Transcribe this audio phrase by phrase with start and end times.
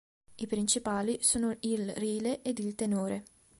[0.37, 3.23] I principali sono il Rile ed il Tenore.